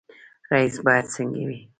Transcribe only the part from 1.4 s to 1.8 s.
وي؟